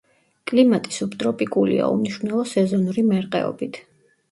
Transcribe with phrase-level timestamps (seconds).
[0.51, 3.83] კლიმატი სუბტროპიკულია, უმნიშვნელო სეზონური მერყეობით.